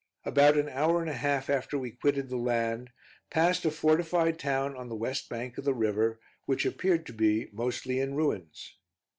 About 0.25 0.57
an 0.57 0.67
hour 0.67 0.99
and 0.99 1.09
a 1.11 1.13
half 1.13 1.47
after 1.47 1.77
we 1.77 1.91
quitted 1.91 2.27
the 2.27 2.35
land, 2.35 2.89
passed 3.29 3.65
a 3.65 3.69
fortified 3.69 4.39
town 4.39 4.75
on 4.75 4.89
the 4.89 4.95
west 4.95 5.29
bank 5.29 5.59
of 5.59 5.63
the 5.63 5.75
river, 5.75 6.19
which 6.47 6.65
appeared 6.65 7.05
to 7.05 7.13
be 7.13 7.49
mostly 7.51 7.99
in 7.99 8.15
ruins. 8.15 8.77